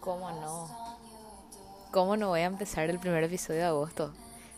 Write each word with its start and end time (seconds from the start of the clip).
¿Cómo 0.00 0.30
no? 0.30 0.68
¿Cómo 1.90 2.16
no 2.18 2.28
voy 2.28 2.40
a 2.40 2.44
empezar 2.44 2.90
el 2.90 2.98
primer 2.98 3.24
episodio 3.24 3.60
de 3.60 3.66
agosto? 3.66 4.12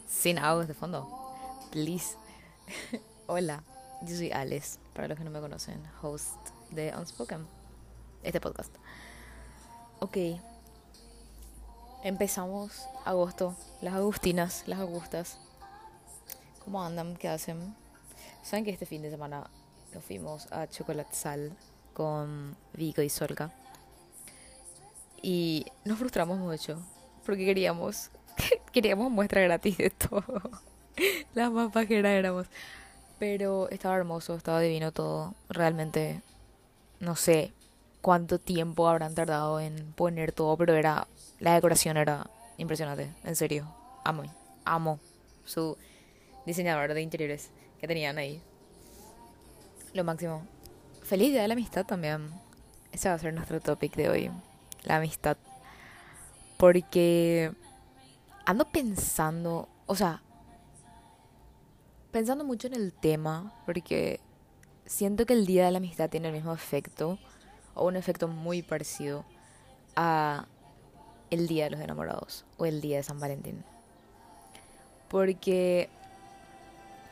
Sin 0.09 0.39
agua 0.39 0.67
de 0.67 0.75
fondo. 0.75 1.09
Please. 1.71 2.17
Hola, 3.29 3.62
yo 4.03 4.17
soy 4.17 4.33
Alex, 4.33 4.81
para 4.95 5.07
los 5.07 5.17
que 5.17 5.23
no 5.23 5.31
me 5.31 5.41
conocen, 5.41 5.81
host 6.03 6.35
de 6.71 6.93
Unspoken, 6.96 7.46
este 8.25 8.41
podcast. 8.41 8.75
Ok. 10.00 10.16
Empezamos 12.03 12.89
agosto, 13.05 13.55
las 13.80 13.95
Agustinas, 13.95 14.64
las 14.66 14.80
Augustas. 14.80 15.39
¿Cómo 16.64 16.82
andan? 16.82 17.16
¿Qué 17.16 17.29
hacen? 17.29 17.77
Saben 18.43 18.64
que 18.64 18.73
este 18.73 18.87
fin 18.87 19.03
de 19.03 19.11
semana 19.11 19.48
nos 19.95 20.05
fuimos 20.05 20.50
a 20.53 20.66
Chocolate 20.66 21.14
Sal 21.14 21.57
con 21.99 22.57
Vico 22.75 23.03
y 23.03 23.09
Solka. 23.09 23.51
Y 25.20 25.66
nos 25.84 25.98
frustramos 25.98 26.39
mucho 26.39 26.80
porque 27.27 27.45
queríamos 27.45 28.11
queríamos 28.73 29.11
muestra 29.11 29.43
gratis 29.43 29.77
de 29.77 29.91
todo. 29.91 30.23
Las 31.34 31.51
más 31.51 31.73
pajeras 31.73 32.12
éramos. 32.12 32.47
Pero 33.19 33.69
estaba 33.70 33.97
hermoso, 33.97 34.37
estaba 34.37 34.61
divino 34.61 34.92
todo. 34.92 35.34
Realmente 35.48 36.23
no 37.01 37.16
sé 37.16 37.53
cuánto 38.01 38.39
tiempo 38.39 38.89
habrán 38.89 39.15
tardado 39.15 39.59
en 39.59 39.92
poner 39.92 40.30
todo, 40.30 40.56
pero 40.56 40.75
era 40.75 41.09
la 41.41 41.55
decoración 41.55 41.97
era 41.97 42.30
impresionante, 42.59 43.11
en 43.25 43.34
serio. 43.34 43.67
Amo, 44.05 44.23
amo 44.65 45.01
su 45.45 45.77
diseñador 46.47 46.95
de 46.95 47.03
interiores 47.03 47.51
que 47.80 47.89
tenían 47.89 48.19
ahí. 48.19 48.41
Lo 49.95 50.05
máximo. 50.05 50.47
Feliz 51.09 51.33
día 51.33 51.41
de 51.41 51.48
la 51.48 51.55
amistad 51.55 51.87
también. 51.87 52.29
Ese 52.93 53.09
va 53.09 53.15
a 53.15 53.19
ser 53.19 53.33
nuestro 53.33 53.61
topic 53.61 53.97
de 53.97 54.11
hoy 54.11 54.30
la 54.83 54.97
amistad. 54.97 55.39
Porque 56.59 57.50
ando 58.45 58.67
pensando, 58.67 59.70
o 59.87 59.97
sea, 59.97 60.20
pensando 62.11 62.45
mucho 62.45 62.67
en 62.67 62.75
el 62.75 62.92
tema, 62.92 63.55
porque 63.65 64.20
siento 64.84 65.25
que 65.25 65.33
el 65.33 65.47
Día 65.47 65.65
de 65.65 65.70
la 65.70 65.78
Amistad 65.78 66.11
tiene 66.11 66.28
el 66.28 66.34
mismo 66.34 66.53
efecto, 66.53 67.19
o 67.75 67.87
un 67.87 67.97
efecto 67.97 68.28
muy 68.28 68.61
parecido 68.61 69.25
a 69.97 70.45
el 71.31 71.48
Día 71.48 71.65
de 71.65 71.70
los 71.70 71.81
Enamorados, 71.81 72.45
o 72.59 72.67
el 72.67 72.83
Día 72.83 72.98
de 72.98 73.03
San 73.03 73.19
Valentín. 73.19 73.65
Porque 75.09 75.89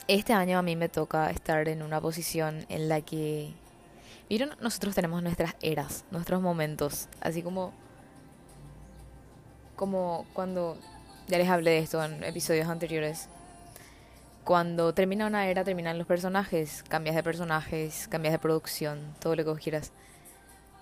este 0.07 0.35
año 0.35 0.59
a 0.59 0.63
mí 0.63 0.77
me 0.77 0.91
toca 0.91 1.31
estar 1.31 1.67
en 1.69 1.83
una 1.83 1.99
posición 1.99 2.67
en 2.69 2.91
la 2.91 3.01
que 3.01 3.55
Miren, 4.29 4.51
nosotros 4.61 4.95
tenemos 4.95 5.23
nuestras 5.23 5.55
eras, 5.61 6.05
nuestros 6.11 6.43
momentos, 6.43 7.09
así 7.21 7.43
como 7.43 7.73
como 9.77 10.27
cuando 10.33 10.77
ya 11.29 11.39
les 11.39 11.49
hablé 11.49 11.73
de 11.73 11.79
esto 11.79 12.03
en 12.03 12.25
episodios 12.25 12.69
anteriores. 12.69 13.29
Cuando 14.43 14.95
termina 14.95 15.27
una 15.27 15.47
era, 15.49 15.65
terminan 15.65 15.99
los 15.99 16.07
personajes, 16.07 16.83
cambias 16.89 17.15
de 17.15 17.23
personajes, 17.23 18.09
cambias 18.09 18.33
de 18.33 18.39
producción, 18.39 19.15
todo 19.21 19.37
lo 19.37 19.45
que 19.45 19.51
vos 19.51 19.61
quieras. 19.61 19.93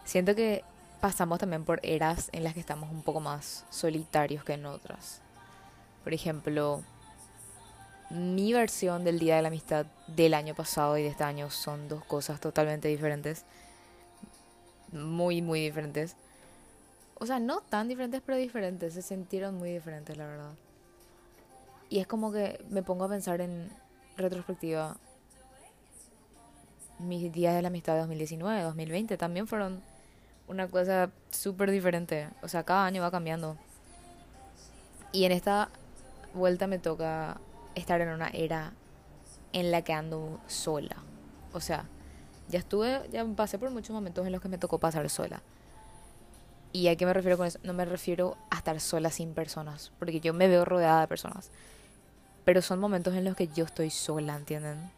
Siento 0.05 0.34
que 0.34 0.65
pasamos 1.00 1.39
también 1.39 1.65
por 1.65 1.81
eras 1.83 2.31
en 2.33 2.45
las 2.45 2.55
que 2.55 2.61
estamos 2.61 2.91
un 2.91 3.03
poco 3.03 3.20
más 3.20 3.65
solitarios 3.70 4.45
que 4.45 4.55
en 4.55 4.67
otras. 4.67 5.20
Por 6.03 6.15
ejemplo, 6.15 6.83
mi 8.15 8.53
versión 8.53 9.05
del 9.05 9.19
Día 9.19 9.37
de 9.37 9.43
la 9.43 9.48
Amistad 9.48 9.87
del 10.07 10.34
año 10.34 10.55
pasado 10.55 10.97
y 10.97 11.03
de 11.03 11.09
este 11.09 11.25
año 11.25 11.51
son 11.51 11.89
dos 11.89 12.05
cosas 12.05 12.41
totalmente 12.41 12.89
diferentes. 12.89 13.45
Muy, 14.93 15.43
muy 15.43 15.61
diferentes. 15.61 16.15
O 17.17 17.27
sea, 17.27 17.41
no 17.41 17.61
tan 17.61 17.89
diferentes, 17.89 18.23
pero 18.25 18.39
diferentes. 18.39 18.95
Se 18.95 19.03
sintieron 19.03 19.56
muy 19.56 19.73
diferentes, 19.73 20.17
la 20.17 20.27
verdad. 20.27 20.53
Y 21.91 21.99
es 21.99 22.06
como 22.06 22.31
que 22.33 22.65
me 22.71 22.83
pongo 22.83 23.05
a 23.05 23.09
pensar 23.09 23.41
en 23.41 23.69
retrospectiva. 24.17 24.97
Mis 27.00 27.33
días 27.33 27.55
de 27.55 27.62
la 27.62 27.69
amistad 27.69 27.94
de 27.94 28.00
2019, 28.00 28.62
2020 28.62 29.17
también 29.17 29.49
fueron 29.49 29.83
una 30.47 30.69
cosa 30.69 31.11
súper 31.31 31.72
diferente. 31.72 32.28
O 32.43 32.49
sea, 32.49 32.62
cada 32.62 32.87
año 32.87 33.03
va 33.03 33.11
cambiando. 33.11 33.56
Y 35.11 35.25
en 35.25 35.33
esta 35.33 35.69
vuelta 36.33 36.69
me 36.69 36.78
toca 36.78 37.41
estar 37.75 38.01
en 38.01 38.09
una 38.09 38.29
era 38.29 38.73
en 39.53 39.71
la 39.71 39.83
que 39.83 39.93
ando 39.93 40.41
sola. 40.47 40.97
O 41.53 41.61
sea, 41.61 41.87
ya 42.49 42.59
estuve, 42.59 43.09
ya 43.11 43.25
pasé 43.25 43.59
por 43.59 43.71
muchos 43.71 43.95
momentos 43.95 44.27
en 44.27 44.33
los 44.33 44.41
que 44.41 44.49
me 44.49 44.59
tocó 44.59 44.79
pasar 44.79 45.09
sola. 45.09 45.43
¿Y 46.73 46.89
a 46.89 46.97
qué 46.97 47.07
me 47.07 47.12
refiero 47.15 47.37
con 47.37 47.47
eso? 47.47 47.61
No 47.62 47.73
me 47.73 47.85
refiero 47.85 48.37
a 48.51 48.57
estar 48.57 48.79
sola 48.81 49.11
sin 49.11 49.33
personas, 49.33 49.93
porque 49.99 50.21
yo 50.21 50.35
me 50.35 50.49
veo 50.49 50.65
rodeada 50.65 51.03
de 51.03 51.07
personas. 51.07 51.51
Pero 52.45 52.62
son 52.62 52.81
momentos 52.81 53.15
en 53.15 53.25
los 53.25 53.37
que 53.37 53.47
yo 53.49 53.65
estoy 53.65 53.91
sola, 53.91 54.35
¿entienden? 54.35 54.91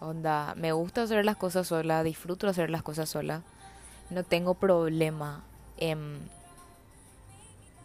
Onda, 0.00 0.54
me 0.56 0.72
gusta 0.72 1.02
hacer 1.02 1.24
las 1.24 1.36
cosas 1.36 1.68
sola, 1.68 2.02
disfruto 2.02 2.48
hacer 2.48 2.70
las 2.70 2.82
cosas 2.82 3.08
sola. 3.08 3.42
No 4.10 4.24
tengo 4.24 4.54
problema 4.54 5.44
en, 5.76 6.18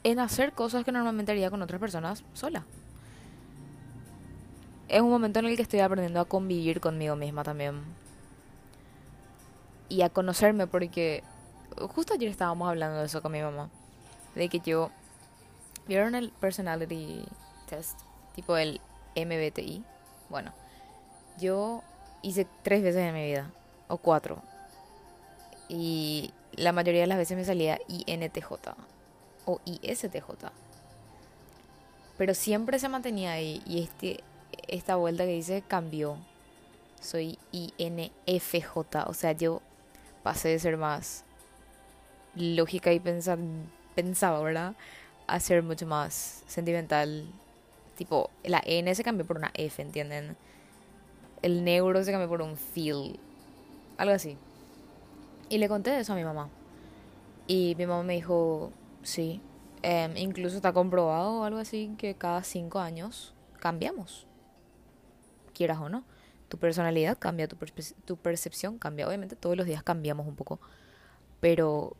en 0.03 0.19
hacer 0.19 0.53
cosas 0.53 0.83
que 0.83 0.91
normalmente 0.91 1.31
haría 1.31 1.51
con 1.51 1.61
otras 1.61 1.79
personas 1.79 2.23
sola 2.33 2.65
es 4.87 5.01
un 5.01 5.09
momento 5.09 5.39
en 5.39 5.45
el 5.45 5.55
que 5.55 5.61
estoy 5.61 5.79
aprendiendo 5.79 6.19
a 6.19 6.25
convivir 6.25 6.81
conmigo 6.81 7.15
misma 7.15 7.43
también. 7.43 7.83
Y 9.89 10.01
a 10.01 10.09
conocerme 10.09 10.67
porque 10.67 11.23
justo 11.93 12.13
ayer 12.13 12.29
estábamos 12.29 12.67
hablando 12.67 12.99
de 12.99 13.05
eso 13.05 13.21
con 13.21 13.31
mi 13.31 13.41
mamá. 13.41 13.69
De 14.35 14.49
que 14.49 14.59
yo... 14.59 14.91
¿Vieron 15.87 16.15
el 16.15 16.31
personality 16.31 17.25
test? 17.67 17.99
Tipo 18.35 18.57
el 18.57 18.79
MBTI. 19.15 19.83
Bueno, 20.29 20.53
yo 21.39 21.83
hice 22.21 22.47
tres 22.63 22.81
veces 22.83 23.01
en 23.01 23.13
mi 23.13 23.25
vida. 23.25 23.51
O 23.87 23.97
cuatro. 23.97 24.41
Y 25.67 26.33
la 26.53 26.71
mayoría 26.71 27.01
de 27.01 27.07
las 27.07 27.17
veces 27.17 27.37
me 27.37 27.45
salía 27.45 27.79
INTJ. 27.87 28.51
O 29.45 29.59
ISTJ. 29.65 30.51
Pero 32.17 32.33
siempre 32.33 32.79
se 32.79 32.89
mantenía 32.89 33.33
ahí. 33.33 33.61
Y 33.65 33.83
este 33.83 34.23
esta 34.73 34.95
vuelta 34.95 35.25
que 35.25 35.31
dice 35.31 35.63
cambió. 35.67 36.17
Soy 36.99 37.37
INFJ. 37.51 39.05
O 39.05 39.13
sea, 39.13 39.33
yo 39.33 39.61
pasé 40.23 40.49
de 40.49 40.59
ser 40.59 40.77
más 40.77 41.23
lógica 42.35 42.91
y 42.91 42.99
pensaba, 42.99 44.41
¿verdad? 44.41 44.75
A 45.27 45.39
ser 45.39 45.61
mucho 45.61 45.85
más 45.85 46.43
sentimental. 46.47 47.25
Tipo, 47.97 48.31
la 48.43 48.63
N 48.65 48.93
se 48.95 49.03
cambió 49.03 49.25
por 49.27 49.37
una 49.37 49.51
F, 49.53 49.79
¿entienden? 49.79 50.35
El 51.43 51.63
neuro 51.63 52.03
se 52.03 52.11
cambió 52.11 52.27
por 52.27 52.41
un 52.41 52.57
feel. 52.57 53.19
Algo 53.97 54.15
así. 54.15 54.37
Y 55.49 55.59
le 55.59 55.67
conté 55.67 55.99
eso 55.99 56.13
a 56.13 56.15
mi 56.15 56.23
mamá. 56.23 56.49
Y 57.45 57.75
mi 57.77 57.85
mamá 57.85 58.01
me 58.01 58.13
dijo, 58.13 58.71
sí, 59.03 59.39
em, 59.83 60.17
incluso 60.17 60.55
está 60.55 60.73
comprobado 60.73 61.43
algo 61.43 61.59
así 61.59 61.93
que 61.97 62.15
cada 62.15 62.41
cinco 62.43 62.79
años 62.79 63.35
cambiamos 63.59 64.25
quieras 65.53 65.79
o 65.79 65.89
no. 65.89 66.03
Tu 66.49 66.57
personalidad 66.57 67.17
cambia, 67.17 67.47
tu, 67.47 67.57
tu 68.05 68.17
percepción 68.17 68.77
cambia. 68.77 69.07
Obviamente 69.07 69.35
todos 69.35 69.57
los 69.57 69.65
días 69.65 69.83
cambiamos 69.83 70.27
un 70.27 70.35
poco, 70.35 70.59
pero 71.39 71.95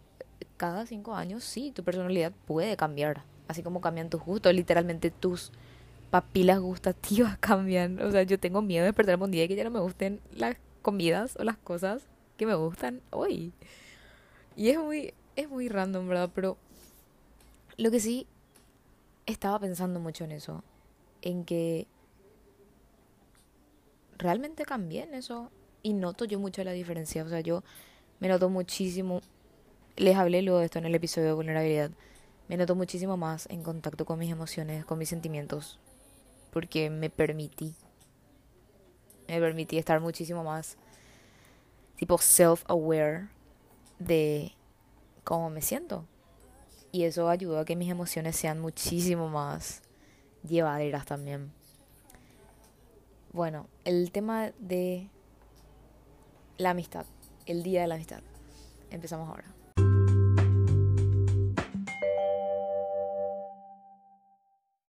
cada 0.57 0.85
cinco 0.85 1.15
años 1.15 1.43
sí, 1.43 1.71
tu 1.71 1.83
personalidad 1.83 2.31
puede 2.45 2.77
cambiar. 2.77 3.23
Así 3.47 3.63
como 3.63 3.81
cambian 3.81 4.09
tus 4.09 4.21
gustos, 4.21 4.53
literalmente 4.53 5.11
tus 5.11 5.51
papilas 6.09 6.59
gustativas 6.59 7.37
cambian. 7.39 8.01
O 8.01 8.11
sea, 8.11 8.23
yo 8.23 8.39
tengo 8.39 8.61
miedo 8.61 8.83
de 8.83 8.89
despertarme 8.89 9.25
un 9.25 9.31
día 9.31 9.43
y 9.43 9.47
que 9.47 9.55
ya 9.55 9.63
no 9.63 9.71
me 9.71 9.79
gusten 9.79 10.21
las 10.33 10.57
comidas 10.81 11.35
o 11.39 11.43
las 11.43 11.57
cosas 11.57 12.03
que 12.37 12.45
me 12.45 12.55
gustan 12.55 13.01
hoy. 13.09 13.53
Y 14.55 14.69
es 14.69 14.77
muy, 14.77 15.13
es 15.35 15.49
muy 15.49 15.69
random, 15.69 16.07
¿verdad? 16.07 16.29
Pero 16.33 16.57
lo 17.77 17.89
que 17.89 17.99
sí 17.99 18.27
estaba 19.25 19.59
pensando 19.59 19.99
mucho 19.99 20.23
en 20.23 20.31
eso, 20.31 20.63
en 21.21 21.45
que 21.45 21.87
realmente 24.17 24.65
cambié 24.65 25.03
en 25.03 25.13
eso 25.13 25.51
y 25.81 25.93
noto 25.93 26.25
yo 26.25 26.39
mucho 26.39 26.63
la 26.63 26.71
diferencia. 26.71 27.23
O 27.23 27.29
sea, 27.29 27.41
yo 27.41 27.63
me 28.19 28.27
noto 28.27 28.49
muchísimo, 28.49 29.21
les 29.95 30.15
hablé 30.15 30.41
luego 30.41 30.59
de 30.59 30.65
esto 30.65 30.79
en 30.79 30.85
el 30.85 30.95
episodio 30.95 31.27
de 31.27 31.33
vulnerabilidad, 31.33 31.91
me 32.47 32.57
noto 32.57 32.75
muchísimo 32.75 33.17
más 33.17 33.47
en 33.49 33.63
contacto 33.63 34.05
con 34.05 34.19
mis 34.19 34.31
emociones, 34.31 34.85
con 34.85 34.97
mis 34.97 35.09
sentimientos, 35.09 35.79
porque 36.51 36.89
me 36.89 37.09
permití, 37.09 37.75
me 39.27 39.39
permití 39.39 39.77
estar 39.77 39.99
muchísimo 39.99 40.43
más 40.43 40.77
tipo 41.95 42.17
self-aware 42.17 43.29
de 43.99 44.53
cómo 45.23 45.49
me 45.49 45.61
siento. 45.61 46.05
Y 46.91 47.05
eso 47.05 47.29
ayudó 47.29 47.59
a 47.59 47.65
que 47.65 47.75
mis 47.75 47.89
emociones 47.89 48.35
sean 48.35 48.59
muchísimo 48.59 49.27
más 49.29 49.81
llevaderas 50.47 51.05
también. 51.05 51.51
Bueno, 53.33 53.67
el 53.83 54.11
tema 54.11 54.51
de 54.59 55.09
la 56.57 56.69
amistad, 56.69 57.07
el 57.47 57.63
día 57.63 57.81
de 57.81 57.87
la 57.87 57.95
amistad. 57.95 58.21
empezamos 58.91 59.27
ahora. 59.27 59.45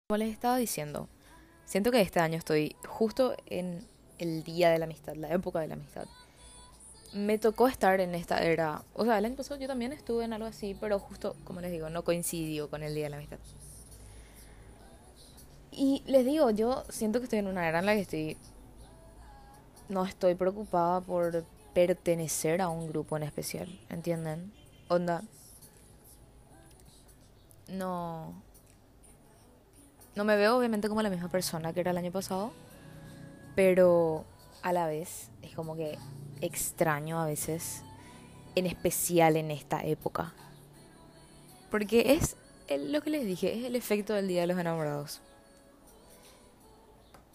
Como 0.07 0.19
les 0.19 0.33
estaba 0.33 0.57
diciendo, 0.57 1.09
siento 1.65 1.91
que 1.91 2.01
este 2.01 2.21
año 2.21 2.39
estoy 2.39 2.77
justo 2.87 3.35
en 3.47 3.85
el 4.19 4.45
día 4.45 4.71
de 4.71 4.79
la 4.79 4.85
amistad, 4.85 5.17
la 5.17 5.33
época 5.33 5.59
de 5.59 5.67
la 5.67 5.75
amistad. 5.75 6.07
Me 7.13 7.39
tocó 7.39 7.67
estar 7.67 8.01
en 8.01 8.15
esta 8.15 8.39
era, 8.45 8.85
o 8.95 9.05
sea, 9.05 9.19
el 9.19 9.25
año 9.25 9.35
pasado 9.35 9.59
yo 9.59 9.67
también 9.67 9.93
estuve 9.93 10.25
en 10.25 10.33
algo 10.33 10.47
así, 10.47 10.77
pero 10.81 11.01
justo, 11.01 11.35
como 11.43 11.61
les 11.61 11.73
digo, 11.73 11.91
no 11.91 12.05
coincidió 12.05 12.71
con 12.71 12.85
el 12.85 12.95
día 12.95 13.05
de 13.07 13.11
la 13.11 13.17
amistad. 13.17 13.41
Y 15.79 16.03
les 16.07 16.27
digo, 16.27 16.51
yo 16.51 16.83
siento 16.89 17.21
que 17.21 17.25
estoy 17.27 17.39
en 17.39 17.47
una 17.47 17.69
era 17.69 17.79
en 17.79 17.87
la 17.87 17.95
que 17.95 18.01
estoy... 18.01 18.37
No 19.89 20.05
estoy 20.05 20.35
preocupada 20.35 21.01
por 21.01 21.45
pertenecer 21.73 22.61
a 22.61 22.69
un 22.69 22.89
grupo 22.89 23.17
en 23.17 23.23
especial, 23.23 23.69
¿entienden? 23.89 24.53
Onda. 24.89 25.23
No. 27.69 28.43
No 30.17 30.25
me 30.25 30.37
veo 30.37 30.59
obviamente 30.59 30.89
como 30.89 31.01
la 31.01 31.11
misma 31.11 31.29
persona 31.29 31.73
que 31.73 31.79
era 31.79 31.93
el 31.93 31.99
año 31.99 32.11
pasado, 32.11 32.51
pero 33.55 34.25
a 34.63 34.73
la 34.73 34.89
vez 34.89 35.31
es 35.43 35.55
como 35.55 35.77
que 35.77 35.97
extraño 36.41 37.21
a 37.21 37.27
veces, 37.27 37.85
en 38.57 38.67
especial 38.67 39.37
en 39.37 39.53
esta 39.53 39.85
época. 39.85 40.35
Porque 41.71 42.15
es 42.15 42.37
lo 42.69 43.01
que 43.01 43.11
les 43.11 43.25
dije, 43.25 43.57
es 43.57 43.65
el 43.65 43.77
efecto 43.77 44.13
del 44.15 44.27
Día 44.27 44.41
de 44.41 44.49
los 44.49 44.59
Enamorados 44.59 45.23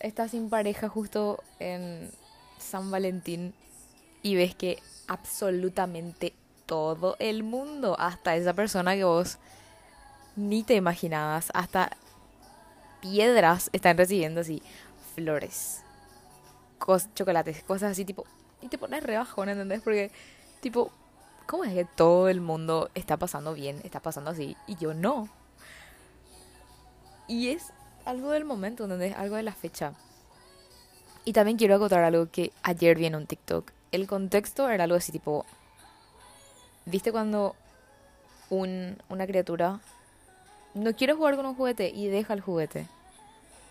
estás 0.03 0.31
sin 0.31 0.49
pareja 0.49 0.89
justo 0.89 1.41
en 1.59 2.11
San 2.59 2.91
Valentín 2.91 3.53
y 4.21 4.35
ves 4.35 4.53
que 4.53 4.79
absolutamente 5.07 6.33
todo 6.65 7.15
el 7.19 7.43
mundo, 7.43 7.95
hasta 7.97 8.35
esa 8.35 8.53
persona 8.53 8.95
que 8.95 9.05
vos 9.05 9.39
ni 10.35 10.63
te 10.63 10.75
imaginabas, 10.75 11.49
hasta 11.53 11.95
piedras 13.01 13.69
están 13.73 13.97
recibiendo 13.97 14.41
así 14.41 14.61
flores, 15.15 15.83
chocolates, 17.15 17.63
cosas 17.63 17.91
así 17.91 18.03
tipo 18.03 18.25
y 18.61 18.67
te 18.67 18.77
pones 18.77 19.03
rebajón, 19.03 19.49
¿entendés? 19.49 19.81
Porque 19.81 20.11
tipo, 20.59 20.91
¿cómo 21.47 21.63
es 21.63 21.73
que 21.73 21.85
todo 21.85 22.27
el 22.27 22.41
mundo 22.41 22.89
está 22.93 23.15
pasando 23.15 23.53
bien, 23.53 23.79
está 23.85 24.01
pasando 24.01 24.31
así 24.31 24.57
y 24.67 24.75
yo 24.75 24.93
no? 24.93 25.29
Y 27.27 27.49
es 27.49 27.71
algo 28.05 28.31
del 28.31 28.45
momento, 28.45 28.83
¿entendés? 28.83 29.15
Algo 29.15 29.35
de 29.35 29.43
la 29.43 29.53
fecha. 29.53 29.93
Y 31.25 31.33
también 31.33 31.57
quiero 31.57 31.75
acotar 31.75 32.03
algo 32.03 32.29
que 32.29 32.51
ayer 32.63 32.97
vi 32.97 33.05
en 33.05 33.15
un 33.15 33.27
TikTok. 33.27 33.71
El 33.91 34.07
contexto 34.07 34.69
era 34.69 34.83
algo 34.83 34.95
así 34.95 35.11
tipo... 35.11 35.45
¿Viste 36.85 37.13
cuando 37.13 37.55
un, 38.49 38.97
una 39.07 39.25
criatura 39.25 39.79
no 40.73 40.93
quiere 40.93 41.13
jugar 41.13 41.37
con 41.37 41.45
un 41.45 41.55
juguete 41.55 41.89
y 41.89 42.07
deja 42.07 42.33
el 42.33 42.41
juguete? 42.41 42.87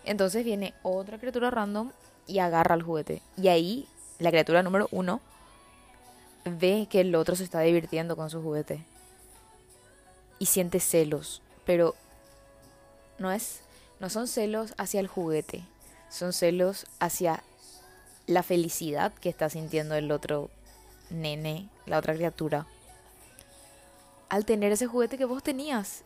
Entonces 0.03 0.43
viene 0.43 0.73
otra 0.81 1.19
criatura 1.19 1.51
random 1.51 1.91
y 2.25 2.39
agarra 2.39 2.75
el 2.75 2.81
juguete. 2.81 3.21
Y 3.37 3.49
ahí 3.49 3.87
la 4.17 4.31
criatura 4.31 4.63
número 4.63 4.87
uno 4.91 5.21
ve 6.45 6.87
que 6.89 7.01
el 7.01 7.13
otro 7.15 7.35
se 7.35 7.43
está 7.43 7.59
divirtiendo 7.61 8.15
con 8.15 8.29
su 8.29 8.41
juguete. 8.41 8.83
Y 10.39 10.47
siente 10.47 10.79
celos. 10.79 11.41
Pero 11.65 11.95
no 13.19 13.31
es 13.31 13.62
no 14.03 14.09
son 14.09 14.27
celos 14.27 14.73
hacia 14.77 14.99
el 14.99 15.07
juguete, 15.07 15.63
son 16.09 16.33
celos 16.33 16.87
hacia 16.99 17.41
la 18.27 18.43
felicidad 18.43 19.13
que 19.13 19.29
está 19.29 19.49
sintiendo 19.49 19.95
el 19.95 20.11
otro 20.11 20.49
nene, 21.09 21.69
la 21.85 21.99
otra 21.99 22.13
criatura, 22.13 22.67
al 24.27 24.43
tener 24.43 24.73
ese 24.73 24.87
juguete 24.87 25.17
que 25.17 25.23
vos 25.23 25.41
tenías. 25.41 26.03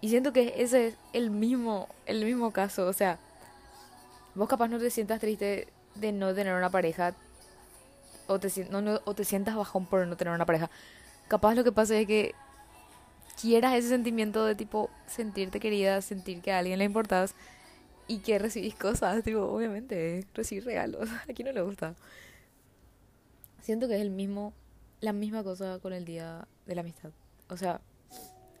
Y 0.00 0.10
siento 0.10 0.32
que 0.32 0.62
ese 0.62 0.86
es 0.86 0.94
el 1.12 1.30
mismo, 1.30 1.88
el 2.06 2.24
mismo 2.24 2.52
caso. 2.52 2.86
O 2.86 2.92
sea, 2.92 3.18
vos 4.36 4.48
capaz 4.48 4.68
no 4.68 4.78
te 4.78 4.90
sientas 4.90 5.18
triste 5.18 5.66
de 5.96 6.12
no 6.12 6.32
tener 6.36 6.54
una 6.54 6.70
pareja 6.70 7.16
o 8.28 8.38
te, 8.38 8.48
o 9.04 9.14
te 9.14 9.24
sientas 9.24 9.56
bajón 9.56 9.86
por 9.86 10.06
no 10.06 10.16
tener 10.16 10.32
una 10.32 10.46
pareja. 10.46 10.70
Capaz 11.26 11.56
lo 11.56 11.64
que 11.64 11.72
pasa 11.72 11.96
es 11.96 12.06
que 12.06 12.36
quieras 13.40 13.74
ese 13.74 13.88
sentimiento 13.88 14.44
de 14.44 14.54
tipo 14.54 14.90
sentirte 15.06 15.60
querida, 15.60 16.00
sentir 16.02 16.40
que 16.40 16.52
a 16.52 16.58
alguien 16.58 16.78
le 16.78 16.84
importas 16.84 17.34
y 18.08 18.18
que 18.18 18.38
recibís 18.38 18.74
cosas, 18.74 19.22
tipo, 19.24 19.40
obviamente, 19.40 20.26
recibir 20.34 20.64
regalos, 20.64 21.08
a 21.28 21.32
quién 21.32 21.46
no 21.46 21.52
le 21.52 21.62
gusta. 21.62 21.94
Siento 23.60 23.88
que 23.88 23.96
es 23.96 24.00
el 24.00 24.10
mismo, 24.10 24.52
la 25.00 25.12
misma 25.12 25.42
cosa 25.42 25.78
con 25.80 25.92
el 25.92 26.04
día 26.04 26.46
de 26.66 26.74
la 26.74 26.82
amistad. 26.82 27.10
O 27.48 27.56
sea, 27.56 27.80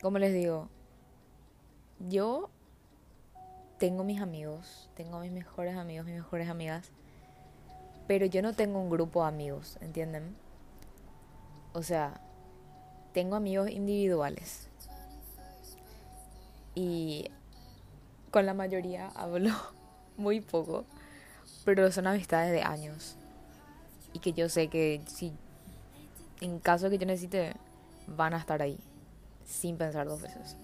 como 0.02 0.18
les 0.18 0.32
digo, 0.32 0.68
yo 2.08 2.50
tengo 3.78 4.04
mis 4.04 4.20
amigos, 4.20 4.90
tengo 4.94 5.20
mis 5.20 5.32
mejores 5.32 5.76
amigos, 5.76 6.06
mis 6.06 6.16
mejores 6.16 6.48
amigas, 6.48 6.90
pero 8.06 8.26
yo 8.26 8.42
no 8.42 8.52
tengo 8.52 8.80
un 8.80 8.90
grupo 8.90 9.22
de 9.22 9.28
amigos, 9.28 9.78
¿entienden? 9.80 10.36
O 11.72 11.82
sea, 11.82 12.20
tengo 13.16 13.34
amigos 13.34 13.70
individuales. 13.70 14.68
Y 16.74 17.30
con 18.30 18.44
la 18.44 18.52
mayoría 18.52 19.06
hablo 19.14 19.52
muy 20.18 20.42
poco, 20.42 20.84
pero 21.64 21.90
son 21.90 22.08
amistades 22.08 22.52
de 22.52 22.60
años. 22.60 23.16
Y 24.12 24.18
que 24.18 24.34
yo 24.34 24.50
sé 24.50 24.68
que 24.68 25.00
si 25.06 25.32
en 26.42 26.58
caso 26.58 26.90
que 26.90 26.98
yo 26.98 27.06
necesite, 27.06 27.54
van 28.06 28.34
a 28.34 28.36
estar 28.36 28.60
ahí, 28.60 28.78
sin 29.46 29.78
pensar 29.78 30.06
dos 30.06 30.20
veces. 30.20 30.58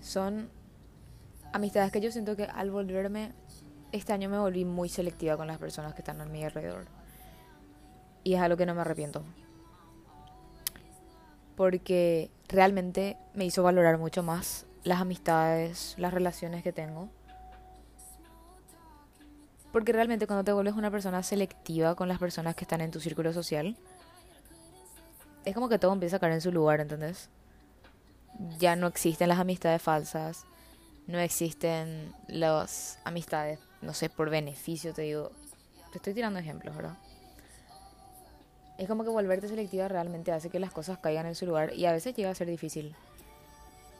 Son 0.00 0.50
amistades 1.52 1.92
que 1.92 2.00
yo 2.00 2.10
siento 2.10 2.34
que 2.34 2.46
al 2.46 2.72
volverme, 2.72 3.34
este 3.92 4.12
año 4.12 4.28
me 4.28 4.38
volví 4.40 4.64
muy 4.64 4.88
selectiva 4.88 5.36
con 5.36 5.46
las 5.46 5.58
personas 5.58 5.94
que 5.94 6.00
están 6.00 6.20
a 6.20 6.24
mi 6.24 6.42
alrededor. 6.42 6.86
Y 8.24 8.34
es 8.34 8.40
algo 8.40 8.56
que 8.56 8.66
no 8.66 8.74
me 8.74 8.80
arrepiento 8.80 9.22
porque 11.56 12.30
realmente 12.48 13.16
me 13.34 13.44
hizo 13.44 13.62
valorar 13.62 13.98
mucho 13.98 14.22
más 14.22 14.66
las 14.84 15.00
amistades, 15.00 15.94
las 15.98 16.12
relaciones 16.12 16.62
que 16.62 16.72
tengo. 16.72 17.08
Porque 19.72 19.92
realmente 19.92 20.26
cuando 20.26 20.44
te 20.44 20.52
vuelves 20.52 20.74
una 20.74 20.90
persona 20.90 21.22
selectiva 21.22 21.94
con 21.94 22.08
las 22.08 22.18
personas 22.18 22.54
que 22.56 22.64
están 22.64 22.80
en 22.80 22.90
tu 22.90 23.00
círculo 23.00 23.32
social, 23.32 23.76
es 25.44 25.54
como 25.54 25.68
que 25.68 25.78
todo 25.78 25.92
empieza 25.92 26.16
a 26.16 26.18
caer 26.18 26.32
en 26.32 26.40
su 26.40 26.50
lugar, 26.50 26.80
¿entendés? 26.80 27.30
Ya 28.58 28.74
no 28.74 28.86
existen 28.86 29.28
las 29.28 29.38
amistades 29.38 29.80
falsas, 29.80 30.44
no 31.06 31.18
existen 31.18 32.14
las 32.28 32.98
amistades, 33.04 33.58
no 33.80 33.94
sé, 33.94 34.10
por 34.10 34.30
beneficio, 34.30 34.92
te 34.92 35.02
digo. 35.02 35.30
Te 35.92 35.98
estoy 35.98 36.14
tirando 36.14 36.38
ejemplos, 36.38 36.76
¿verdad? 36.76 36.96
Es 38.80 38.88
como 38.88 39.04
que 39.04 39.10
volverte 39.10 39.46
selectiva 39.46 39.88
realmente 39.88 40.32
hace 40.32 40.48
que 40.48 40.58
las 40.58 40.72
cosas 40.72 40.96
caigan 40.96 41.26
en 41.26 41.34
su 41.34 41.44
lugar 41.44 41.74
y 41.74 41.84
a 41.84 41.92
veces 41.92 42.16
llega 42.16 42.30
a 42.30 42.34
ser 42.34 42.48
difícil 42.48 42.96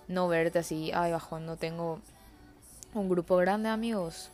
no 0.08 0.26
verte 0.26 0.58
así, 0.58 0.90
ay, 0.94 1.12
bajón, 1.12 1.44
no 1.44 1.58
tengo 1.58 2.00
un 2.94 3.10
grupo 3.10 3.36
grande 3.36 3.68
de 3.68 3.74
amigos, 3.74 4.30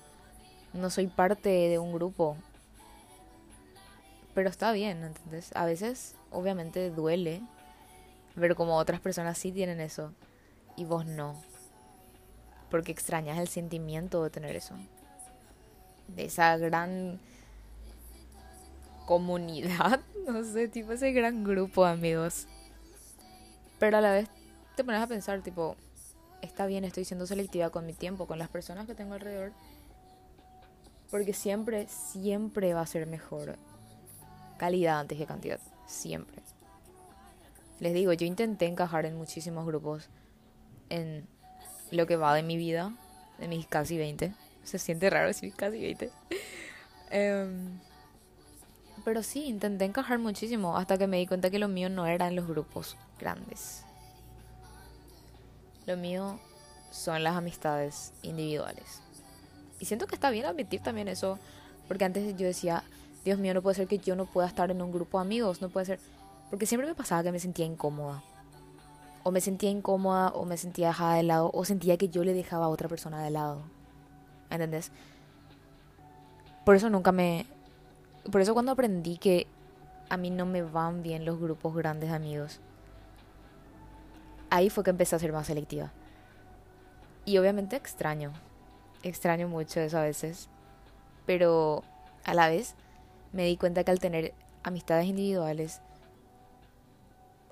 no 0.73 0.89
soy 0.89 1.09
parte 1.09 1.49
de 1.49 1.81
un 1.81 1.93
grupo. 1.93 2.37
Pero 4.35 4.49
está 4.49 4.71
bien, 4.71 5.03
¿entendés? 5.03 5.51
A 5.57 5.67
veces, 5.67 6.15
obviamente, 6.31 6.91
duele 6.91 7.43
ver 8.37 8.55
como 8.55 8.77
otras 8.77 9.01
personas 9.01 9.39
sí 9.39 9.51
tienen 9.51 9.81
eso 9.81 10.13
y 10.77 10.85
vos 10.85 11.07
no. 11.07 11.43
Porque 12.71 12.93
extrañas 12.93 13.37
el 13.39 13.49
sentimiento 13.49 14.23
de 14.23 14.31
tener 14.31 14.55
eso. 14.55 14.77
De 16.07 16.27
esa 16.27 16.57
gran 16.57 17.19
comunidad, 19.07 20.01
no 20.27 20.45
sé, 20.45 20.69
tipo 20.69 20.93
ese 20.93 21.13
gran 21.13 21.45
grupo 21.45 21.87
de 21.87 21.93
amigos. 21.93 22.47
Pero 23.79 23.99
a 23.99 24.01
la 24.01 24.11
vez 24.11 24.29
te 24.77 24.85
pones 24.85 25.01
a 25.01 25.07
pensar, 25.07 25.43
tipo, 25.43 25.77
está 26.43 26.67
bien, 26.67 26.85
estoy 26.85 27.05
siendo 27.05 27.27
selectiva 27.27 27.71
con 27.71 27.87
mi 27.87 27.95
tiempo, 27.95 28.27
con 28.27 28.39
las 28.39 28.49
personas 28.49 28.87
que 28.87 28.95
tengo 28.95 29.15
alrededor. 29.15 29.53
Porque 31.11 31.33
siempre, 31.33 31.87
siempre 31.89 32.75
va 32.75 32.83
a 32.83 32.87
ser 32.87 33.07
mejor 33.07 33.57
calidad 34.59 35.01
antes 35.01 35.19
que 35.19 35.27
cantidad. 35.27 35.61
Siempre. 35.87 36.43
Les 37.79 37.95
digo, 37.95 38.13
yo 38.13 38.27
intenté 38.27 38.67
encajar 38.67 39.07
en 39.07 39.17
muchísimos 39.17 39.67
grupos 39.67 40.09
en 40.89 41.27
lo 41.91 42.07
que 42.07 42.17
va 42.17 42.35
de 42.35 42.43
mi 42.43 42.57
vida, 42.57 42.95
de 43.39 43.49
mis 43.49 43.67
casi 43.67 43.99
20. 43.99 44.35
Se 44.65 44.79
siente 44.79 45.11
raro 45.11 45.29
decir 45.29 45.55
casi 45.55 45.81
20. 45.81 46.11
Em, 47.09 47.79
pero 49.05 49.23
sí, 49.23 49.45
intenté 49.45 49.85
encajar 49.85 50.19
muchísimo 50.19 50.77
hasta 50.77 50.99
que 50.99 51.07
me 51.07 51.19
di 51.19 51.27
cuenta 51.27 51.51
que 51.51 51.59
lo 51.59 51.69
mío 51.69 51.89
no 51.89 52.07
era 52.07 52.29
en 52.29 52.37
los 52.37 52.47
grupos 52.47 52.97
grandes. 53.19 53.85
Lo 55.87 55.97
mío 55.97 56.39
son 56.91 57.23
las 57.23 57.37
amistades 57.37 58.13
individuales. 58.23 59.03
Y 59.79 59.85
siento 59.85 60.07
que 60.07 60.15
está 60.15 60.31
bien 60.31 60.47
admitir 60.47 60.81
también 60.81 61.09
eso, 61.09 61.39
porque 61.87 62.05
antes 62.05 62.37
yo 62.37 62.47
decía, 62.47 62.83
Dios 63.25 63.39
mío, 63.39 63.55
no 63.55 63.63
puede 63.63 63.77
ser 63.77 63.87
que 63.87 63.99
yo 63.99 64.17
no 64.17 64.27
pueda 64.27 64.47
estar 64.47 64.71
en 64.71 64.81
un 64.81 64.93
grupo 64.93 65.19
de 65.19 65.23
amigos, 65.23 65.61
no 65.61 65.69
puede 65.69 65.87
ser. 65.87 66.01
Porque 66.51 66.67
siempre 66.67 66.89
me 66.89 66.95
pasaba 66.95 67.23
que 67.23 67.33
me 67.33 67.41
sentía 67.41 67.67
incómoda. 67.67 68.23
O 69.23 69.33
me 69.33 69.41
sentía 69.41 69.71
incómoda, 69.71 70.29
o 70.29 70.45
me 70.45 70.57
sentía 70.57 70.89
dejada 70.89 71.17
de 71.17 71.25
lado, 71.25 71.51
o 71.53 71.65
sentía 71.65 71.97
que 71.97 72.09
yo 72.09 72.25
le 72.25 72.35
dejaba 72.35 72.67
a 72.67 72.69
otra 72.69 72.89
persona 72.89 73.23
de 73.23 73.31
lado. 73.31 73.63
¿Entendés? 74.51 74.93
Por 76.65 76.77
eso 76.77 76.89
nunca 76.91 77.13
me... 77.13 77.47
Por 78.31 78.41
eso 78.41 78.55
cuando 78.55 78.73
aprendí 78.73 79.19
que 79.19 79.47
a 80.09 80.17
mí 80.17 80.31
no 80.31 80.47
me 80.47 80.63
van 80.63 81.03
bien 81.03 81.25
los 81.25 81.39
grupos 81.39 81.75
grandes 81.75 82.11
de 82.11 82.17
amigos, 82.17 82.61
ahí 84.51 84.71
fue 84.71 84.85
que 84.85 84.91
empecé 84.91 85.17
a 85.17 85.21
ser 85.21 85.33
más 85.33 85.47
selectiva. 85.47 85.93
Y 87.25 87.39
obviamente 87.39 87.77
extraño, 87.77 88.33
extraño 89.03 89.49
mucho 89.49 89.81
eso 89.81 89.99
a 89.99 90.03
veces, 90.03 90.49
pero 91.25 91.83
a 92.25 92.35
la 92.35 92.49
vez 92.49 92.75
me 93.33 93.45
di 93.45 93.57
cuenta 93.57 93.85
que 93.85 93.91
al 93.91 93.99
tener 93.99 94.35
amistades 94.63 95.07
individuales, 95.07 95.81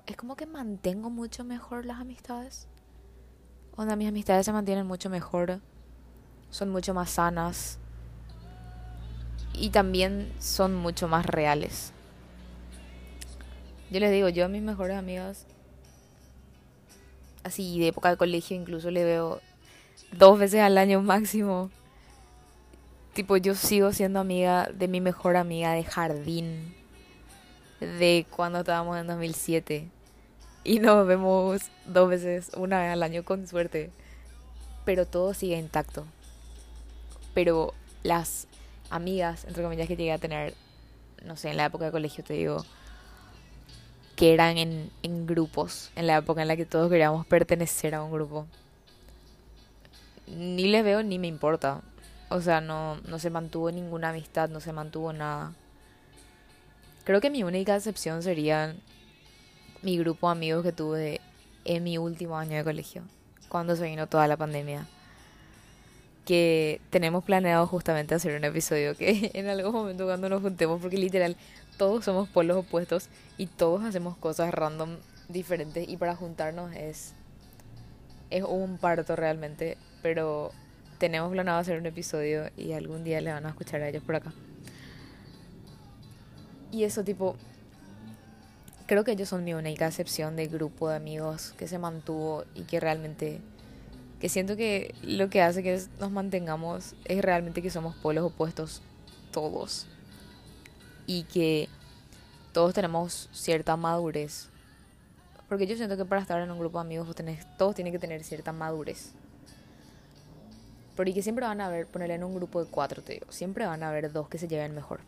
es 0.05 0.17
como 0.17 0.35
que 0.35 0.45
mantengo 0.45 1.09
mucho 1.09 1.43
mejor 1.43 1.85
las 1.85 1.99
amistades. 1.99 2.67
Onda, 3.75 3.95
mis 3.95 4.07
amistades 4.07 4.45
se 4.45 4.53
mantienen 4.53 4.85
mucho 4.85 5.09
mejor, 5.09 5.61
son 6.49 6.69
mucho 6.69 6.93
más 6.93 7.11
sanas 7.11 7.79
y 9.59 9.69
también 9.69 10.31
son 10.39 10.75
mucho 10.75 11.07
más 11.07 11.25
reales. 11.25 11.91
Yo 13.91 13.99
les 13.99 14.11
digo, 14.11 14.29
yo 14.29 14.45
a 14.45 14.47
mis 14.49 14.61
mejores 14.61 14.97
amigas, 14.97 15.45
así 17.43 17.79
de 17.79 17.89
época 17.89 18.09
de 18.09 18.17
colegio 18.17 18.57
incluso 18.57 18.89
le 18.91 19.03
veo 19.03 19.41
dos 20.11 20.39
veces 20.39 20.61
al 20.61 20.77
año 20.77 21.01
máximo. 21.01 21.69
Tipo, 23.13 23.37
yo 23.37 23.55
sigo 23.55 23.93
siendo 23.93 24.19
amiga 24.19 24.69
de 24.73 24.87
mi 24.87 24.99
mejor 24.99 25.37
amiga 25.37 25.71
de 25.71 25.83
jardín. 25.83 26.75
De 27.79 28.25
cuando 28.29 28.59
estábamos 28.59 28.97
en 28.97 29.07
2007. 29.07 29.87
Y 30.63 30.79
nos 30.79 31.05
vemos 31.07 31.61
dos 31.85 32.09
veces, 32.09 32.51
una 32.57 32.81
vez 32.81 32.91
al 32.91 33.03
año 33.03 33.23
con 33.23 33.47
suerte. 33.47 33.91
Pero 34.83 35.05
todo 35.05 35.33
sigue 35.33 35.57
intacto. 35.57 36.05
Pero 37.33 37.73
las 38.03 38.47
amigas, 38.89 39.45
entre 39.45 39.63
comillas, 39.63 39.87
que 39.87 39.95
llegué 39.95 40.11
a 40.11 40.17
tener, 40.17 40.53
no 41.23 41.35
sé, 41.35 41.49
en 41.49 41.57
la 41.57 41.65
época 41.65 41.85
de 41.85 41.91
colegio, 41.91 42.23
te 42.23 42.33
digo, 42.33 42.65
que 44.15 44.33
eran 44.33 44.57
en, 44.57 44.89
en 45.03 45.27
grupos, 45.27 45.91
en 45.95 46.07
la 46.07 46.17
época 46.17 46.41
en 46.41 46.47
la 46.47 46.55
que 46.55 46.65
todos 46.65 46.89
queríamos 46.89 47.25
pertenecer 47.25 47.95
a 47.95 48.03
un 48.03 48.11
grupo 48.11 48.47
ni 50.27 50.67
les 50.67 50.83
veo 50.83 51.03
ni 51.03 51.19
me 51.19 51.27
importa. 51.27 51.81
O 52.29 52.41
sea, 52.41 52.61
no, 52.61 52.97
no 53.01 53.19
se 53.19 53.29
mantuvo 53.29 53.71
ninguna 53.71 54.09
amistad, 54.09 54.49
no 54.49 54.59
se 54.59 54.73
mantuvo 54.73 55.13
nada. 55.13 55.53
Creo 57.03 57.21
que 57.21 57.29
mi 57.29 57.43
única 57.43 57.75
excepción 57.75 58.23
sería 58.23 58.75
mi 59.83 59.97
grupo 59.97 60.27
de 60.27 60.31
amigos 60.31 60.63
que 60.63 60.71
tuve 60.71 61.21
en 61.65 61.83
mi 61.83 61.97
último 61.97 62.37
año 62.37 62.57
de 62.57 62.63
colegio, 62.63 63.03
cuando 63.47 63.75
se 63.75 63.85
vino 63.85 64.07
toda 64.07 64.27
la 64.27 64.37
pandemia. 64.37 64.87
Que 66.25 66.81
tenemos 66.89 67.23
planeado 67.23 67.67
justamente 67.67 68.15
hacer 68.15 68.35
un 68.35 68.43
episodio 68.43 68.95
que 68.95 69.31
en 69.35 69.47
algún 69.47 69.71
momento 69.71 70.05
cuando 70.05 70.27
nos 70.29 70.41
juntemos, 70.41 70.81
porque 70.81 70.97
literal 70.97 71.37
todos 71.77 72.03
somos 72.03 72.27
polos 72.29 72.57
opuestos 72.57 73.09
y 73.37 73.47
todos 73.47 73.83
hacemos 73.83 74.17
cosas 74.17 74.53
random 74.53 74.97
diferentes 75.29 75.87
y 75.87 75.97
para 75.97 76.15
juntarnos 76.15 76.73
es 76.73 77.13
es 78.29 78.43
un 78.43 78.77
parto 78.77 79.15
realmente 79.15 79.77
pero 80.01 80.51
tenemos 80.97 81.31
planeado 81.31 81.59
hacer 81.59 81.79
un 81.79 81.85
episodio 81.85 82.49
y 82.55 82.73
algún 82.73 83.03
día 83.03 83.19
le 83.21 83.31
van 83.31 83.45
a 83.45 83.49
escuchar 83.49 83.81
a 83.81 83.89
ellos 83.89 84.03
por 84.03 84.15
acá. 84.15 84.33
Y 86.71 86.83
eso 86.83 87.03
tipo, 87.03 87.35
creo 88.85 89.03
que 89.03 89.11
ellos 89.11 89.29
son 89.29 89.43
mi 89.43 89.53
única 89.53 89.87
excepción 89.87 90.35
de 90.35 90.47
grupo 90.47 90.89
de 90.89 90.97
amigos 90.97 91.53
que 91.57 91.67
se 91.67 91.79
mantuvo 91.79 92.43
y 92.53 92.63
que 92.63 92.79
realmente, 92.79 93.41
siento 94.29 94.55
que 94.55 94.95
lo 95.01 95.29
que 95.29 95.41
hace 95.41 95.63
que 95.63 95.81
nos 95.99 96.11
mantengamos 96.11 96.95
es 97.05 97.21
realmente 97.21 97.61
que 97.61 97.69
somos 97.69 97.95
pueblos 97.95 98.25
opuestos 98.25 98.81
todos 99.31 99.87
y 101.05 101.23
que 101.23 101.69
todos 102.53 102.73
tenemos 102.73 103.29
cierta 103.33 103.75
madurez. 103.75 104.49
Porque 105.49 105.67
yo 105.67 105.75
siento 105.75 105.97
que 105.97 106.05
para 106.05 106.21
estar 106.21 106.41
en 106.41 106.49
un 106.49 106.59
grupo 106.59 106.79
de 106.79 106.85
amigos 106.85 107.13
todos 107.57 107.75
tienen 107.75 107.93
que 107.93 107.99
tener 107.99 108.23
cierta 108.23 108.51
madurez. 108.51 109.11
Porque 110.95 111.21
siempre 111.21 111.45
van 111.45 111.59
a 111.59 111.65
haber, 111.65 111.87
ponerle 111.87 112.15
en 112.15 112.23
un 112.23 112.33
grupo 112.35 112.63
de 112.63 112.71
cuatro, 112.71 113.03
te 113.03 113.13
digo, 113.13 113.25
siempre 113.29 113.65
van 113.65 113.83
a 113.83 113.89
haber 113.89 114.11
dos 114.11 114.29
que 114.29 114.37
se 114.37 114.47
lleven 114.47 114.73
mejor. 114.73 115.01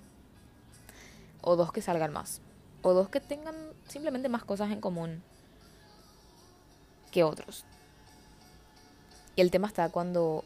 O 1.41 1.55
dos 1.55 1.71
que 1.71 1.81
salgan 1.81 2.11
más. 2.11 2.41
O 2.81 2.93
dos 2.93 3.09
que 3.09 3.21
tengan 3.21 3.55
simplemente 3.87 4.27
más 4.27 4.43
cosas 4.43 4.69
en 4.71 4.81
común 4.81 5.23
que 7.11 7.23
otros. 7.23 7.65
Y 9.37 9.41
el 9.41 9.51
tema 9.51 9.67
está 9.67 9.89
cuando 9.89 10.43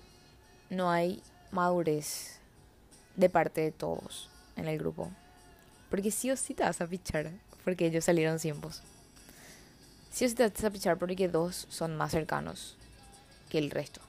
no 0.69 0.91
hay 0.91 1.23
madurez 1.51 2.39
de 3.15 3.29
parte 3.29 3.61
de 3.61 3.71
todos 3.71 4.29
en 4.57 4.67
el 4.67 4.77
grupo. 4.77 5.09
Porque 5.89 6.11
sí 6.11 6.29
o 6.29 6.35
sí 6.35 6.53
te 6.53 6.63
vas 6.63 6.81
a 6.81 6.87
pichar, 6.87 7.31
porque 7.63 7.85
ellos 7.85 8.03
salieron 8.03 8.37
tiempos. 8.37 8.83
Sí 10.11 10.25
o 10.25 10.29
sí 10.29 10.35
te 10.35 10.45
vas 10.45 10.63
a 10.65 10.69
pichar 10.69 10.97
porque 10.97 11.29
dos 11.29 11.67
son 11.69 11.95
más 11.95 12.11
cercanos 12.11 12.75
que 13.49 13.59
el 13.59 13.71
resto. 13.71 14.01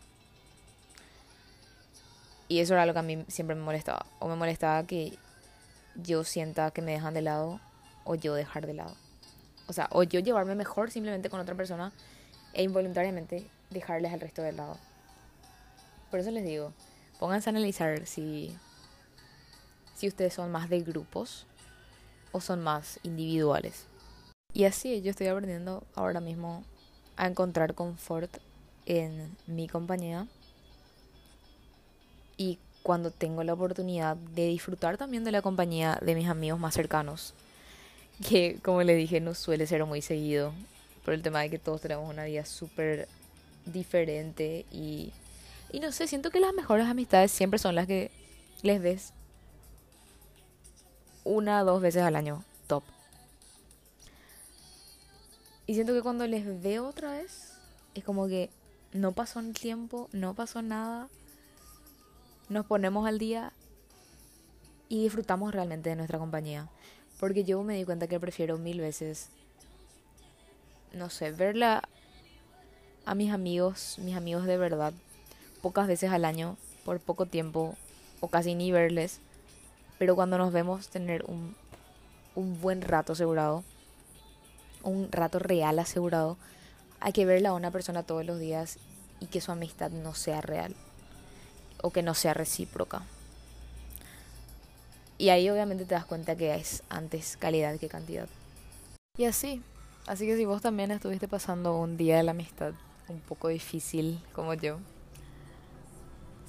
Y 2.49 2.59
eso 2.59 2.75
era 2.75 2.85
lo 2.85 2.93
que 2.93 2.99
a 2.99 3.03
mí 3.03 3.25
siempre 3.29 3.55
me 3.55 3.63
molestaba. 3.63 4.05
O 4.19 4.27
me 4.27 4.35
molestaba 4.35 4.85
que 4.85 5.17
yo 5.95 6.25
sienta 6.25 6.73
que 6.73 6.83
me 6.83 6.91
dejan 6.91 7.15
de 7.15 7.23
lado 7.23 7.61
o 8.03 8.17
yo 8.17 8.35
dejar 8.35 8.67
de 8.67 8.75
lado. 8.75 8.97
O 9.69 9.73
sea, 9.73 9.89
o 9.93 10.03
yo 10.03 10.19
llevarme 10.19 10.57
mejor 10.57 10.91
simplemente 10.91 11.31
con 11.31 11.39
otra 11.39 11.55
persona 11.55 11.93
e 12.53 12.65
involuntariamente 12.65 13.47
dejarles 13.73 14.13
al 14.13 14.21
resto 14.21 14.43
de 14.43 14.53
lado. 14.53 14.79
Por 16.11 16.21
eso 16.21 16.31
les 16.31 16.45
digo, 16.45 16.73
pónganse 17.19 17.49
a 17.49 17.53
analizar 17.53 18.07
si, 18.07 18.57
si 19.95 20.09
ustedes 20.09 20.35
son 20.35 20.51
más 20.51 20.69
de 20.69 20.81
grupos 20.81 21.47
o 22.33 22.41
son 22.41 22.63
más 22.63 23.01
individuales. 23.03 23.87
Y 24.55 24.65
así 24.65 25.01
yo 25.03 25.11
estoy 25.11 25.29
aprendiendo 25.29 25.85
ahora 25.95 26.21
mismo 26.21 26.65
a 27.17 27.27
encontrar 27.27 27.75
confort 27.75 28.37
en 28.87 29.37
mi 29.47 29.69
compañía 29.69 30.27
y 32.37 32.59
cuando 32.83 33.11
tengo 33.11 33.45
la 33.45 33.53
oportunidad 33.53 34.17
de 34.17 34.49
disfrutar 34.49 34.99
también 34.99 35.25
de 35.25 35.33
la 35.33 35.43
compañía 35.43 35.99
de 36.03 36.15
mis 36.15 36.29
amigos 36.29 36.59
más 36.59 36.75
cercanos, 36.75 37.35
que 38.29 38.59
como 38.63 38.83
le 38.83 38.95
dije 38.95 39.21
no 39.21 39.35
suele 39.35 39.67
ser 39.67 39.85
muy 39.87 40.03
seguido, 40.03 40.53
por 41.05 41.15
el 41.15 41.23
tema 41.23 41.41
de 41.41 41.51
que 41.51 41.59
todos 41.59 41.81
tenemos 41.81 42.09
una 42.09 42.25
vida 42.25 42.45
súper 42.45 43.09
diferente 43.65 44.67
y, 44.71 45.13
y 45.71 45.81
no 45.81 45.93
sé, 45.93 46.07
siento 46.07 46.31
que 46.31 46.41
las 46.41 46.55
mejores 46.55 46.87
amistades 46.87 47.31
siempre 47.31 47.59
son 47.59 47.75
las 47.75 47.87
que 47.87 48.11
les 48.63 48.81
ves 48.81 49.13
una 51.25 51.63
o 51.63 51.65
dos 51.65 51.83
veces 51.83 52.03
al 52.03 52.17
año, 52.17 52.45
top. 52.67 52.83
Y 55.67 55.75
siento 55.75 55.93
que 55.93 56.03
cuando 56.03 56.27
les 56.27 56.63
veo 56.63 56.87
otra 56.87 57.13
vez, 57.13 57.53
es 57.95 58.05
como 58.05 58.27
que 58.27 58.51
no 58.93 59.13
pasó 59.13 59.41
el 59.41 59.55
tiempo, 59.55 60.09
no 60.13 60.35
pasó 60.35 60.63
nada 60.63 61.09
nos 62.53 62.67
ponemos 62.67 63.07
al 63.09 63.19
día 63.19 63.53
y 64.89 65.05
disfrutamos 65.05 65.53
realmente 65.53 65.91
de 65.91 65.97
nuestra 65.97 66.19
compañía. 66.19 66.69
Porque 67.19 67.45
yo 67.45 67.63
me 67.63 67.77
di 67.77 67.85
cuenta 67.85 68.07
que 68.07 68.21
prefiero 68.21 68.59
mil 68.59 68.81
veces, 68.81 69.29
no 70.93 71.09
sé, 71.09 71.33
verla 71.33 71.89
a 73.05 73.15
mis 73.15 73.33
amigos, 73.33 73.99
mis 73.99 74.17
amigos 74.17 74.45
de 74.45 74.57
verdad, 74.57 74.93
pocas 75.61 75.87
veces 75.87 76.11
al 76.11 76.25
año, 76.25 76.57
por 76.85 77.01
poco 77.01 77.27
tiempo, 77.27 77.77
o 78.21 78.29
casi 78.29 78.55
ni 78.55 78.71
verles. 78.71 79.21
Pero 79.99 80.15
cuando 80.15 80.39
nos 80.39 80.53
vemos, 80.53 80.89
tener 80.89 81.25
un, 81.25 81.55
un 82.35 82.61
buen 82.61 82.83
rato 82.83 83.13
asegurado, 83.13 83.65
un 84.83 85.11
rato 85.11 85.39
real 85.39 85.79
asegurado, 85.79 86.37
hay 87.01 87.13
que 87.13 87.27
verla 87.27 87.51
a 87.51 87.55
una 87.55 87.71
persona 87.71 88.03
todos 88.03 88.25
los 88.25 88.39
días 88.39 88.79
y 89.21 89.27
que 89.27 89.41
su 89.41 89.53
amistad 89.53 89.91
no 89.91 90.15
sea 90.15 90.41
real 90.41 90.75
o 91.83 91.91
que 91.91 92.03
no 92.03 92.15
sea 92.15 92.35
recíproca. 92.35 93.03
Y 95.19 95.29
ahí 95.29 95.49
obviamente 95.51 95.85
te 95.85 95.95
das 95.95 96.05
cuenta 96.05 96.37
que 96.37 96.55
es 96.55 96.83
antes 96.89 97.37
calidad 97.37 97.79
que 97.79 97.89
cantidad. 97.89 98.29
Y 99.17 99.25
así. 99.25 99.63
Así 100.07 100.27
que 100.27 100.37
si 100.37 100.45
vos 100.45 100.63
también 100.63 100.91
estuviste 100.91 101.29
pasando 101.29 101.77
un 101.77 101.97
día 101.97 102.17
de 102.17 102.25
la 102.25 102.33
amistad 102.33 102.73
un 103.09 103.21
poco 103.21 103.49
difícil 103.49 104.21
como 104.33 104.55
yo, 104.55 104.79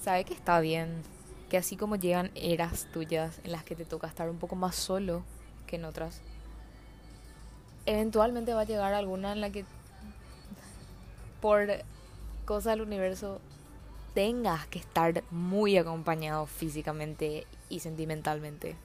sabe 0.02 0.26
que 0.26 0.34
está 0.34 0.60
bien. 0.60 1.02
Que 1.50 1.58
así 1.58 1.78
como 1.78 1.98
llegan 1.98 2.32
eras 2.34 2.88
tuyas 2.92 3.40
en 3.44 3.52
las 3.52 3.64
que 3.64 3.76
te 3.76 3.86
toca 3.86 4.08
estar 4.08 4.30
un 4.30 4.40
poco 4.40 4.56
más 4.56 4.76
solo 4.76 5.24
que 5.68 5.76
en 5.76 5.86
otras, 5.86 6.20
eventualmente 7.86 8.54
va 8.54 8.62
a 8.62 8.66
llegar 8.66 8.94
alguna 8.94 9.34
en 9.34 9.42
la 9.42 9.52
que 9.52 9.66
por 11.42 11.68
cosa 12.46 12.72
del 12.72 12.82
universo 12.82 13.40
tengas 14.14 14.66
que 14.68 14.80
estar 14.80 15.24
muy 15.32 15.78
acompañado 15.78 16.46
físicamente 16.46 17.46
y 17.70 17.80
sentimentalmente. 17.80 18.76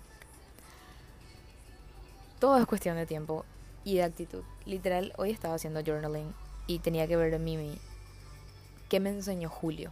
Todo 2.39 2.59
es 2.59 2.67
cuestión 2.67 2.97
de 2.97 3.07
tiempo 3.07 3.45
y 3.85 3.97
de 3.97 4.05
actitud. 4.05 4.43
Literal, 4.65 5.13
hoy 5.17 5.31
estaba 5.31 5.55
haciendo 5.55 5.83
journaling 5.83 6.35
y 6.69 6.79
tenía 6.79 7.09
que 7.09 7.17
ver 7.17 7.37
Mimi. 7.41 7.77
¿Qué 8.89 9.01
me 9.01 9.11
enseñó 9.11 9.49
Julio? 9.49 9.91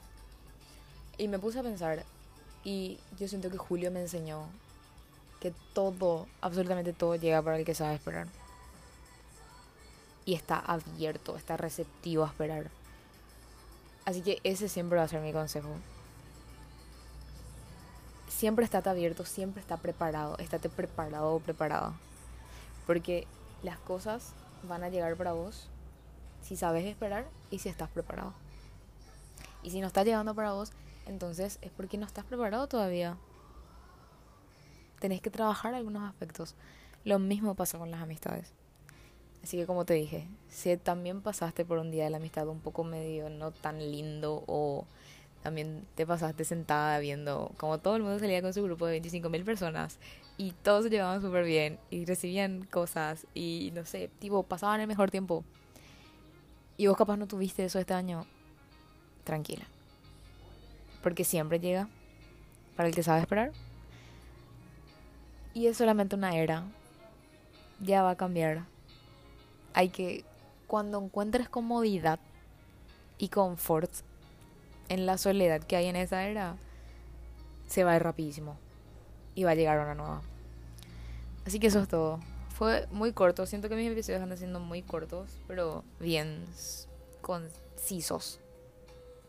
Y 1.18 1.26
me 1.26 1.38
puse 1.38 1.58
a 1.58 1.62
pensar, 1.62 2.04
y 2.62 3.00
yo 3.18 3.26
siento 3.26 3.50
que 3.50 3.56
Julio 3.56 3.90
me 3.90 4.02
enseñó 4.02 4.46
que 5.40 5.52
todo, 5.72 6.26
absolutamente 6.42 6.92
todo 6.92 7.16
llega 7.16 7.42
para 7.42 7.58
el 7.58 7.64
que 7.64 7.74
sabe 7.74 7.94
esperar. 7.94 8.28
Y 10.26 10.34
está 10.34 10.58
abierto, 10.58 11.36
está 11.36 11.56
receptivo 11.56 12.24
a 12.24 12.28
esperar. 12.28 12.70
Así 14.04 14.20
que 14.20 14.38
ese 14.44 14.68
siempre 14.68 14.98
va 14.98 15.04
a 15.04 15.08
ser 15.08 15.22
mi 15.22 15.32
consejo. 15.32 15.70
Siempre 18.28 18.66
estate 18.66 18.90
abierto, 18.90 19.24
siempre 19.24 19.62
está 19.62 19.78
preparado, 19.78 20.36
estate 20.38 20.68
preparado 20.68 21.32
o 21.32 21.40
preparada. 21.40 21.94
Porque 22.86 23.26
las 23.62 23.78
cosas 23.78 24.32
van 24.68 24.84
a 24.84 24.90
llegar 24.90 25.16
para 25.16 25.32
vos 25.32 25.70
si 26.46 26.56
sabes 26.56 26.86
esperar 26.86 27.26
y 27.50 27.58
si 27.58 27.68
estás 27.68 27.90
preparado. 27.90 28.32
Y 29.62 29.70
si 29.70 29.80
no 29.80 29.88
está 29.88 30.04
llegando 30.04 30.34
para 30.34 30.52
vos, 30.52 30.70
entonces 31.06 31.58
es 31.60 31.72
porque 31.72 31.98
no 31.98 32.06
estás 32.06 32.24
preparado 32.24 32.68
todavía. 32.68 33.16
Tenés 35.00 35.20
que 35.20 35.30
trabajar 35.30 35.74
algunos 35.74 36.08
aspectos. 36.08 36.54
Lo 37.04 37.18
mismo 37.18 37.54
pasa 37.56 37.78
con 37.78 37.90
las 37.90 38.00
amistades. 38.00 38.52
Así 39.42 39.56
que 39.56 39.66
como 39.66 39.84
te 39.84 39.94
dije, 39.94 40.28
si 40.48 40.76
también 40.76 41.20
pasaste 41.20 41.64
por 41.64 41.78
un 41.78 41.90
día 41.90 42.04
de 42.04 42.10
la 42.10 42.16
amistad 42.18 42.48
un 42.48 42.60
poco 42.60 42.84
medio 42.84 43.28
no 43.28 43.50
tan 43.50 43.78
lindo 43.78 44.44
o 44.46 44.86
también 45.42 45.86
te 45.94 46.06
pasaste 46.06 46.44
sentada 46.44 46.98
viendo 46.98 47.52
como 47.56 47.78
todo 47.78 47.94
el 47.94 48.02
mundo 48.02 48.18
salía 48.18 48.42
con 48.42 48.52
su 48.52 48.64
grupo 48.64 48.86
de 48.86 49.00
25.000 49.00 49.44
personas 49.44 49.98
y 50.36 50.50
todos 50.50 50.84
se 50.84 50.90
llevaban 50.90 51.22
súper 51.22 51.44
bien 51.44 51.78
y 51.90 52.04
recibían 52.04 52.64
cosas 52.64 53.26
y 53.34 53.70
no 53.74 53.84
sé, 53.84 54.10
tipo, 54.18 54.42
pasaban 54.42 54.80
el 54.80 54.86
mejor 54.88 55.10
tiempo. 55.10 55.44
Y 56.76 56.86
vos 56.86 56.96
capaz 56.96 57.16
no 57.16 57.26
tuviste 57.26 57.64
eso 57.64 57.78
este 57.78 57.94
año, 57.94 58.26
tranquila. 59.24 59.64
Porque 61.02 61.24
siempre 61.24 61.58
llega 61.58 61.88
para 62.76 62.88
el 62.88 62.94
que 62.94 63.02
sabe 63.02 63.20
esperar. 63.20 63.52
Y 65.54 65.68
es 65.68 65.76
solamente 65.78 66.16
una 66.16 66.36
era. 66.36 66.64
Ya 67.80 68.02
va 68.02 68.10
a 68.10 68.16
cambiar. 68.16 68.64
Hay 69.72 69.88
que, 69.88 70.24
cuando 70.66 71.02
encuentres 71.02 71.48
comodidad 71.48 72.18
y 73.18 73.28
confort 73.28 73.90
en 74.88 75.06
la 75.06 75.16
soledad 75.16 75.62
que 75.62 75.76
hay 75.76 75.86
en 75.86 75.96
esa 75.96 76.24
era, 76.24 76.56
se 77.66 77.84
va 77.84 77.92
a 77.92 77.96
ir 77.96 78.02
rapidísimo. 78.02 78.58
Y 79.34 79.44
va 79.44 79.52
a 79.52 79.54
llegar 79.54 79.78
una 79.80 79.94
nueva. 79.94 80.22
Así 81.46 81.58
que 81.58 81.68
eso 81.68 81.80
es 81.80 81.88
todo. 81.88 82.20
Fue 82.56 82.86
muy 82.90 83.12
corto. 83.12 83.44
Siento 83.44 83.68
que 83.68 83.76
mis 83.76 83.92
episodios 83.92 84.22
andan 84.22 84.38
siendo 84.38 84.60
muy 84.60 84.80
cortos, 84.80 85.28
pero 85.46 85.84
bien 86.00 86.46
concisos 87.20 88.40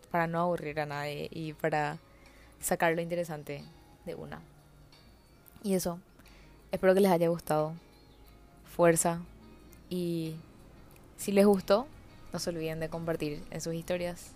para 0.10 0.27
no 0.27 0.39
aburrir 0.39 0.79
a 0.79 0.86
nadie 0.86 1.27
y 1.29 1.51
para 1.51 1.98
sacar 2.62 2.96
lo 2.96 3.01
interesante 3.01 3.65
de 4.05 4.15
una. 4.15 4.39
Y 5.62 5.74
eso, 5.74 6.00
espero 6.72 6.93
que 6.93 7.01
les 7.01 7.12
haya 7.12 7.27
gustado. 7.27 7.74
Fuerza 8.63 9.19
y 9.89 10.36
si 11.17 11.34
les 11.34 11.46
gustó, 11.46 11.86
no 12.31 12.39
se 12.39 12.51
olviden 12.51 12.79
de 12.79 12.88
compartir 12.88 13.43
en 13.51 13.60
sus 13.60 13.74
historias. 13.74 14.31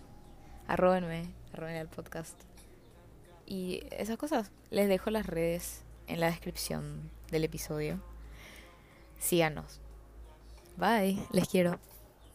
Arróbenme, 0.68 1.30
arroben 1.54 1.76
el 1.76 1.88
podcast. 1.88 2.38
Y 3.46 3.84
esas 3.90 4.18
cosas, 4.18 4.50
les 4.70 4.86
dejo 4.88 5.08
las 5.08 5.26
redes 5.26 5.80
en 6.08 6.20
la 6.20 6.26
descripción 6.26 7.10
del 7.30 7.44
episodio. 7.44 8.11
Síganos. 9.22 9.80
Bye, 10.76 11.16
les 11.30 11.48
quiero. 11.48 11.78